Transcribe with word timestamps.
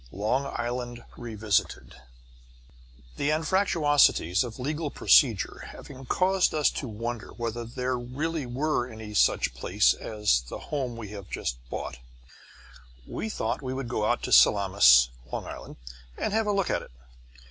LONG 0.11 0.51
ISLAND 0.57 1.05
REVISITED 1.15 1.93
The 3.17 3.29
anfractuosities 3.29 4.43
of 4.43 4.57
legal 4.57 4.89
procedure 4.89 5.65
having 5.73 6.07
caused 6.07 6.55
us 6.55 6.71
to 6.71 6.87
wonder 6.87 7.27
whether 7.37 7.65
there 7.65 7.95
really 7.99 8.47
were 8.47 8.89
any 8.91 9.13
such 9.13 9.53
place 9.53 9.93
as 9.93 10.41
the 10.49 10.57
home 10.57 10.95
we 10.95 11.09
have 11.09 11.29
just 11.29 11.57
bought, 11.69 11.99
we 13.05 13.29
thought 13.29 13.61
we 13.61 13.75
would 13.75 13.89
go 13.89 14.05
out 14.05 14.23
to 14.23 14.31
Salamis, 14.31 15.09
L. 15.31 15.45
I., 15.45 15.75
and 16.19 16.33
have 16.33 16.47
a 16.47 16.51
look 16.51 16.71
at 16.71 16.81
it. 16.81 16.89